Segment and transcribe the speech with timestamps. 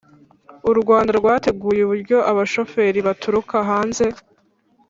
[0.71, 4.05] u rwanda rwateguye uburyo abashoferi baturuka hanze